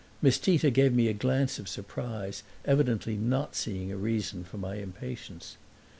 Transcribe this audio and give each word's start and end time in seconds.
Miss 0.19 0.39
Tita 0.39 0.71
gave 0.71 0.95
me 0.95 1.07
a 1.09 1.13
glance 1.13 1.59
of 1.59 1.69
surprise, 1.69 2.41
evidently 2.65 3.15
not 3.15 3.55
seeing 3.55 3.91
a 3.91 3.97
reason 3.97 4.43
for 4.43 4.57
my 4.57 4.77
impatience. 4.77 5.57